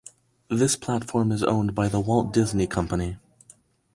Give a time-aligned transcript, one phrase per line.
[0.49, 3.17] This platform is owned by The Walt Disney Company.